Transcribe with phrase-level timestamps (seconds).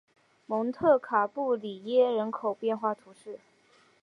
[0.47, 3.39] 蒙特卡布里耶人口变化图示